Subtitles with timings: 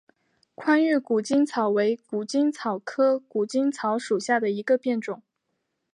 [0.55, 5.21] 宽玉谷精草为谷精草科谷精草属下的一个变种。